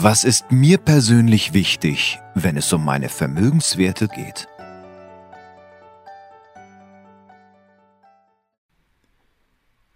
[0.00, 4.46] Was ist mir persönlich wichtig, wenn es um meine Vermögenswerte geht?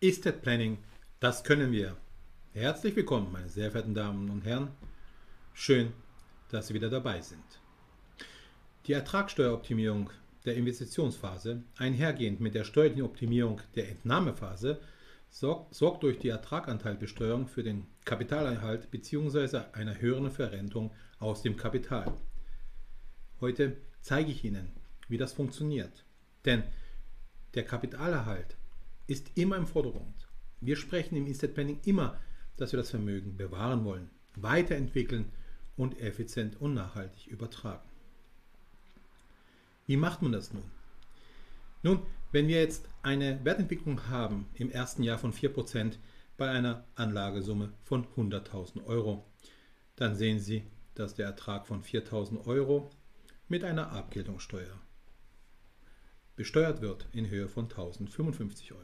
[0.01, 0.79] Estate Planning,
[1.21, 1.97] das können wir.
[2.53, 4.73] Herzlich willkommen, meine sehr verehrten Damen und Herren.
[5.55, 5.93] Schön,
[6.51, 7.61] dass Sie wieder dabei sind.
[8.89, 10.11] Die Ertragssteueroptimierung
[10.45, 14.81] der Investitionsphase, einhergehend mit der steuerlichen Optimierung der Entnahmephase,
[15.33, 19.63] sorgt, sorgt durch die Ertraganteilbesteuerung für den Kapitalerhalt bzw.
[19.73, 22.13] einer höheren Verrentung aus dem Kapital.
[23.41, 24.69] Heute zeige ich Ihnen,
[25.09, 26.05] wie das funktioniert.
[26.45, 26.63] Denn
[27.55, 28.57] der Kapitalerhalt
[29.07, 30.29] ist immer im Vordergrund.
[30.61, 32.21] Wir sprechen im Estate Planning immer,
[32.57, 35.33] dass wir das Vermögen bewahren wollen, weiterentwickeln
[35.77, 37.89] und effizient und nachhaltig übertragen.
[39.87, 40.71] Wie macht man das nun?
[41.83, 45.99] Nun, wenn wir jetzt eine Wertentwicklung haben im ersten Jahr von 4%
[46.37, 49.25] bei einer Anlagesumme von 100.000 Euro,
[49.97, 52.91] dann sehen Sie, dass der Ertrag von 4.000 Euro
[53.49, 54.81] mit einer Abgeltungssteuer
[56.37, 58.81] besteuert wird in Höhe von 1055 Euro.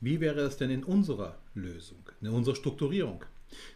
[0.00, 3.24] Wie wäre es denn in unserer Lösung, in unserer Strukturierung?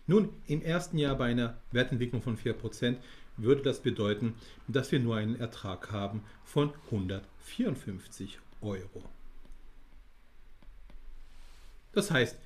[0.06, 2.96] Nun, im ersten Jahr bei einer Wertentwicklung von 4%
[3.36, 4.34] würde das bedeuten,
[4.68, 9.02] dass wir nur einen Ertrag haben von 154 Euro.
[11.92, 12.36] Das heißt,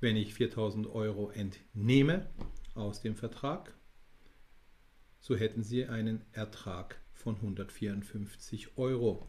[0.00, 2.26] wenn ich 4000 Euro entnehme
[2.74, 3.74] aus dem Vertrag,
[5.20, 9.26] so hätten Sie einen Ertrag von 154 Euro,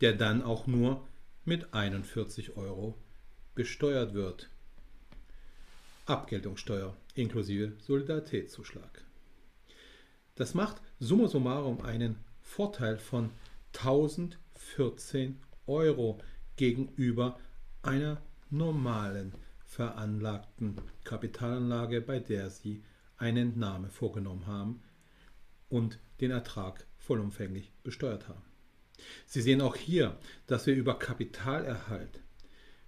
[0.00, 1.06] der dann auch nur
[1.44, 2.98] mit 41 Euro
[3.54, 4.50] besteuert wird.
[6.06, 9.07] Abgeltungssteuer inklusive Solidaritätszuschlag.
[10.38, 13.30] Das macht summa summarum einen Vorteil von
[13.76, 15.36] 1014
[15.66, 16.20] Euro
[16.54, 17.40] gegenüber
[17.82, 19.32] einer normalen
[19.66, 22.84] veranlagten Kapitalanlage, bei der Sie
[23.16, 24.80] eine Entnahme vorgenommen haben
[25.70, 28.44] und den Ertrag vollumfänglich besteuert haben.
[29.26, 32.20] Sie sehen auch hier, dass wir über Kapitalerhalt,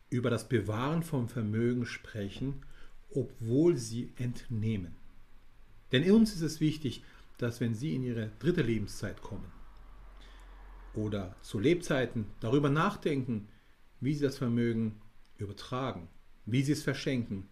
[0.09, 2.65] über das Bewahren vom Vermögen sprechen,
[3.13, 4.95] obwohl Sie entnehmen.
[5.91, 7.03] Denn uns ist es wichtig,
[7.43, 9.51] dass wenn Sie in Ihre dritte Lebenszeit kommen
[10.95, 13.49] oder zu Lebzeiten darüber nachdenken,
[14.01, 15.01] wie Sie das Vermögen
[15.39, 16.09] übertragen,
[16.45, 17.49] wie Sie es verschenken,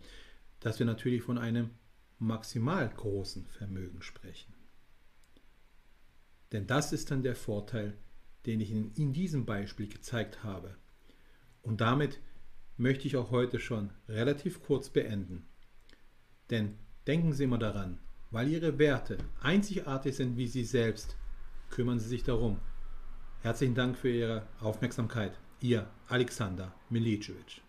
[0.60, 1.70] dass wir natürlich von einem
[2.18, 4.52] maximal großen Vermögen sprechen.
[6.52, 7.96] Denn das ist dann der Vorteil,
[8.46, 10.76] den ich Ihnen in diesem Beispiel gezeigt habe.
[11.62, 12.20] Und damit
[12.76, 15.46] möchte ich auch heute schon relativ kurz beenden.
[16.50, 17.98] Denn denken Sie immer daran,
[18.30, 21.16] weil ihre Werte einzigartig sind wie sie selbst,
[21.70, 22.58] kümmern sie sich darum.
[23.42, 25.32] Herzlichen Dank für Ihre Aufmerksamkeit.
[25.60, 27.62] Ihr Alexander Milicevic.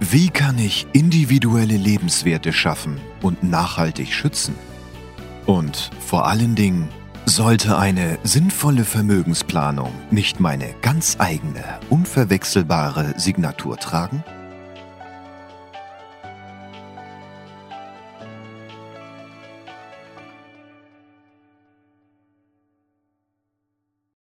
[0.00, 4.54] Wie kann ich individuelle Lebenswerte schaffen und nachhaltig schützen?
[5.44, 6.88] Und vor allen Dingen,
[7.26, 14.24] sollte eine sinnvolle Vermögensplanung nicht meine ganz eigene, unverwechselbare Signatur tragen?